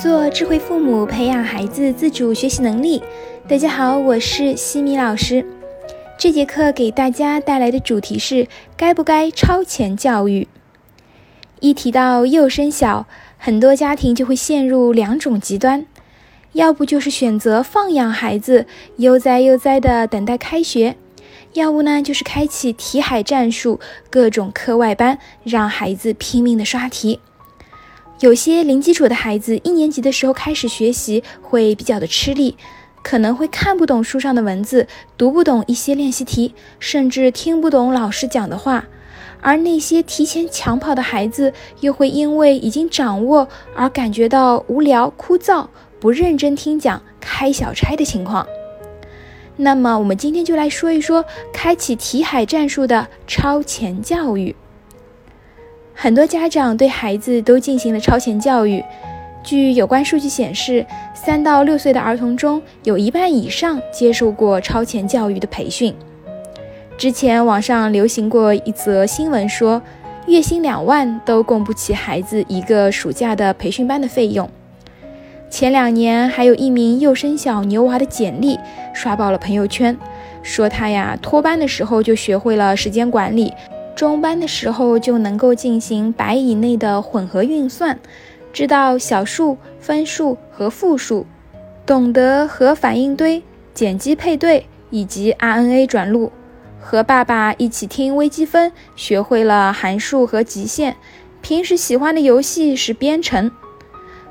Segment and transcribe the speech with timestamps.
[0.00, 3.02] 做智慧父母，培养孩子自主学习能力。
[3.48, 5.44] 大家好，我是西米老师。
[6.16, 10.46] 这节课给大家带来的主题是：该不该超前教育？
[11.58, 13.08] 一提到幼升小，
[13.38, 15.84] 很多家庭就会陷入两种极端，
[16.52, 18.66] 要不就是选择放养孩子，
[18.98, 20.94] 悠哉悠哉的等待开学；
[21.54, 27.18] 要不呢，就是开启题海战术，各种课外班，让孩子拼命的刷题。
[28.20, 32.56] 有些零基础的孩子，一年级的时候开始学习会比较的吃力，
[33.00, 38.86] 可能会看不懂书上的文字，读不懂一些练习题，甚至听不懂老师讲的话。
[39.40, 45.68] 而那些提前抢跑的孩子，又会因为已经掌握而感觉到无聊枯燥，
[46.00, 48.44] 不认真听讲，开小差的情况。
[49.58, 54.56] 那么，我们今天就来说一说开启题海战术的超前教育。
[56.00, 58.84] 很多家长对孩子都进行了超前教育。
[59.42, 65.92] 据有关数据显示，三到六岁的儿童中有一半以上接受过超前教育的培训。
[66.96, 69.82] 之前网上流行过一则新闻，说
[70.28, 74.48] 月薪两万都供不起孩子一个暑假的培训班的费用。
[75.50, 78.56] 前两年还有一名幼升小牛娃的简历
[78.94, 79.98] 刷爆了朋友圈，
[80.44, 83.52] 说他呀托班的时候就学会了时间管理。
[83.98, 87.98] 中班的时候就能够进行百以内的混合运算，
[88.52, 91.26] 知道小数、分数和复数，
[91.84, 93.42] 懂得核反应堆、
[93.74, 96.30] 碱基配对以及 RNA 转录，
[96.80, 100.94] 和爸爸一起听微积分，学会了函数和极限。
[101.42, 103.50] 平时喜欢的游戏是编程。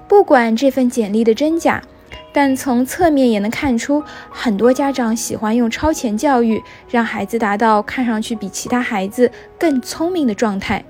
[0.07, 1.83] 不管这份简历的真假。
[2.33, 10.85] 但从侧面也能看出，很多家长喜欢用超前教育，让孩子达到看上去比其他孩子更聪明的状态。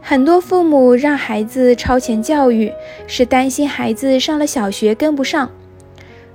[0.00, 2.72] 很多父母让孩子超前教育，
[3.06, 5.48] 是担心孩子上了小学跟不上。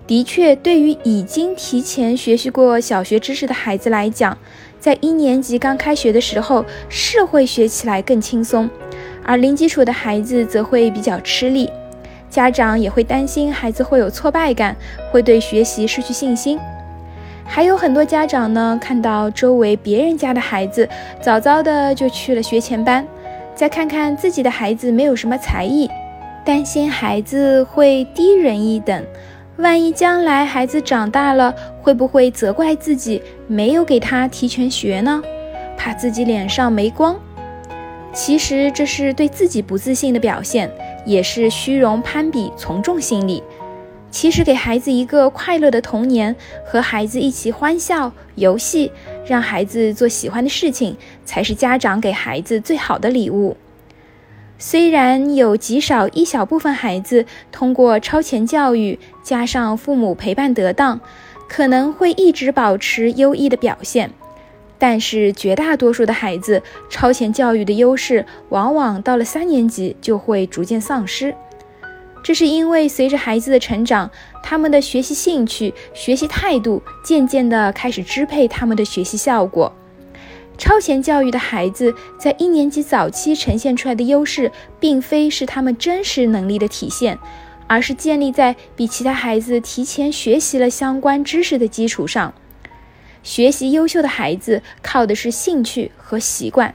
[0.05, 4.37] 的确，对于已经提前学习过小学知识的孩子来讲，
[4.79, 8.69] 在一年级刚开学的时候是会学起来更轻松，
[9.21, 11.69] 而零基础的孩子则会比较吃力。
[12.29, 14.75] 家长也会担心孩子会有挫败感，
[15.11, 16.59] 会对学习失去信心。
[17.45, 20.87] 还有很多家长呢，看到周围别人家的孩子
[21.21, 23.07] 早早的就去了学前班，
[23.55, 25.89] 再看看自己的孩子没有什么才艺，
[26.43, 29.03] 担心孩子会低人一等。
[29.57, 35.23] 万一将来孩子长大了，会不会责怪自己没有给他提前学呢？
[35.77, 37.15] 怕自己脸上没光。
[38.13, 40.69] 其实这是对自己不自信的表现。
[41.07, 43.41] 也是虚荣、攀比、从众心理。
[44.11, 46.35] 其实，给孩子一个快乐的童年，
[46.65, 48.91] 和孩子一起欢笑、游戏，
[49.25, 53.55] 让孩子做喜欢的事情，才是家长给孩子最好的礼物。
[54.57, 60.99] 虽然有极少一小部分孩子通过超前教育，加上父母陪伴得当，
[61.47, 64.11] 可能会一直保持优异的表现。
[64.79, 71.33] 但是绝大多数的孩子，超前教育的优势往往到了三年级就会逐渐丧失。
[72.23, 74.09] 这是因为随着孩子的成长，
[74.43, 79.71] 他们的学习兴趣、学习态度渐渐地开始支配他们的学习效果。
[80.57, 87.17] 超前教育的孩子在一年级早期呈现出来的优势，并非是他们真实能力的体现，
[87.67, 92.33] 而是建立在比其他孩子提前学习了相关知识的基础上。
[93.27, 96.73] 学习优秀的孩子靠的是兴趣和习惯，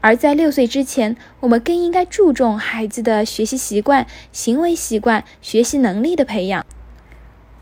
[0.00, 6.66] 而在六岁之前，我们更应该注重孩子的学习习惯、行为习惯、学习能力的培养。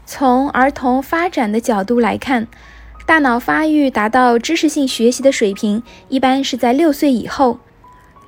[0.06, 2.48] 从儿童发展的角度来看，
[3.06, 7.60] 大脑发育达到知识性学习的水平，一般是在六岁以后。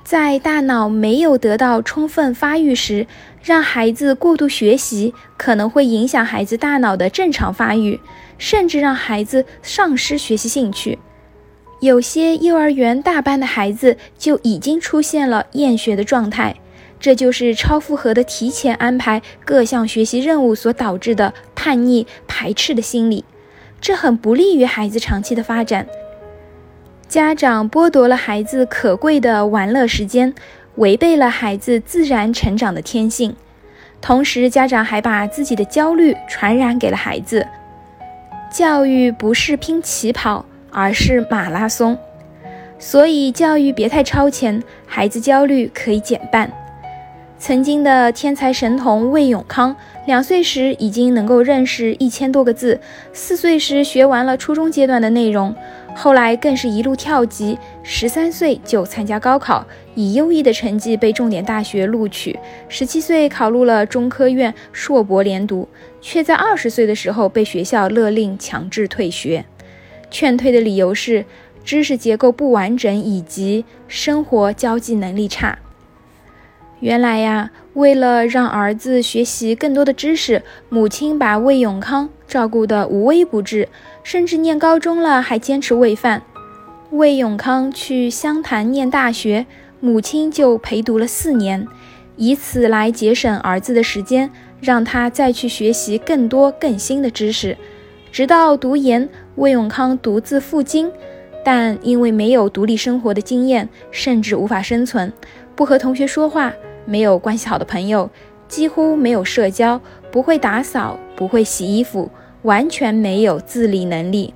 [0.03, 3.07] 在大脑没有得到充分发育时，
[3.43, 7.99] 让孩子过度学习，可能会影响孩子大脑的正常发育。
[8.37, 10.97] 甚至让孩子丧失学习兴趣，
[11.79, 16.55] 有些幼儿园大班的孩子就已经出现了厌学的状态，
[16.99, 23.23] 这就是超负荷的提前安排各项学习任务所导致的叛逆排斥的心理，
[23.79, 25.85] 这很不利于孩子长期的发展。
[27.11, 30.33] 家长剥夺了孩子可贵的玩乐时间，
[30.75, 33.35] 违背了孩子自然成长的天性，
[33.99, 37.45] 同时家长还把自己的焦虑传染给了孩子。
[38.49, 41.97] 教育不是拼起跑，而是马拉松，
[42.79, 46.49] 所以教育别太超前，孩子焦虑可以减半。
[47.37, 49.75] 曾经的天才神童魏永康，
[50.05, 52.79] 两岁时已经能够认识一千多个字，
[53.11, 55.53] 四岁时学完了初中阶段的内容，
[55.95, 62.39] 后来更是一路跳级，十三岁就参加高考，以优异的成绩被重点大学录取。
[62.67, 65.67] 十七岁考入了中科院硕博连读，
[66.01, 69.45] 却在二十岁的时候被学校勒令强制退学。
[70.09, 71.23] 劝退的理由是
[71.63, 75.59] 知识结构不完整以及生活交际能力差。
[76.81, 83.69] 原来呀，为了让儿子学习更多的知识，母亲把魏永康照顾得无微不至，
[84.01, 86.23] 甚至念高中了还坚持喂饭。
[86.89, 89.45] 魏永康去湘潭念大学，
[89.79, 91.67] 母亲就陪读了四年，
[92.15, 97.55] 以此来节省儿子的时间，让他再去学习更多更新的知识。
[98.11, 100.91] 直到读研，魏永康独自赴京，
[101.45, 105.13] 但因为没有独立生活的经验，甚至无法生存，
[105.55, 106.51] 不和同学说话。
[106.85, 108.09] 没有关系好的朋友，
[108.47, 109.79] 几乎没有社交，
[110.11, 112.09] 不会打扫，不会洗衣服，
[112.43, 114.33] 完全没有自理能力。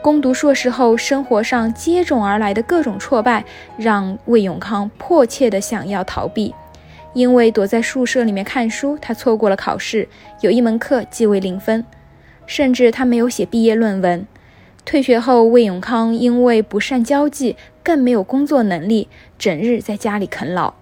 [0.00, 3.44] 攻读硕士后，生活上接踵而来的各种挫败，
[3.76, 6.54] 让魏永康迫切地想要逃避。
[7.14, 10.08] 因为躲在宿舍里面看书，他错过了考试，
[10.40, 11.84] 有一门课记为零分，
[12.46, 14.26] 甚至他没有写毕业论文。
[14.84, 20.74] 退学后，魏永康因为不善交际，更没有工作能力，整日在家里啃老。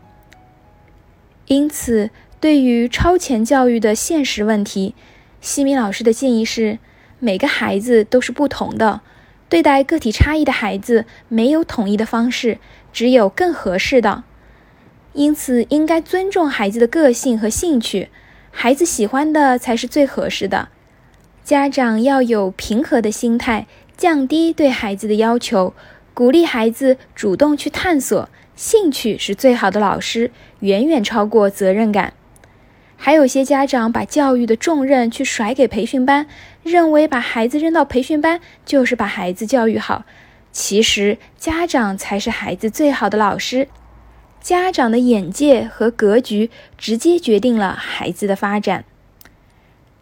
[1.46, 2.10] 因此，
[2.40, 4.94] 对于超前教育的现实问题，
[5.40, 6.78] 西米老师的建议是：
[7.20, 9.00] 每个孩子都是不同的，
[9.48, 12.58] 对待个体差异的孩子没有统一的方式，
[12.92, 14.24] 只有更合适的。
[15.12, 18.08] 因此，应该尊重孩子的个性和兴趣，
[18.50, 20.68] 孩子喜欢的才是最合适的。
[21.44, 25.72] 家长要有平和的心态，降低对孩子的要求，
[26.12, 28.28] 鼓励孩子主动去探索。
[28.56, 32.14] 兴趣是最好的老师，远远超过责任感。
[32.96, 36.26] 还有些家长把教育的重任去甩给培训班，
[36.62, 40.06] 认为把孩子扔到培训班就是把孩子教育好。
[40.50, 43.68] 其实家长才是孩子最好的老师，
[44.40, 46.48] 家长的眼界和格局
[46.78, 48.86] 直接决定了孩子的发展。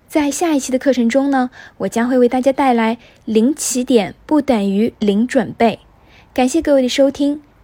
[0.06, 5.80] 在下一期的课程中呢，我将会为大家带来零起点不等于零准备。
[6.32, 7.42] 感谢各位的收听。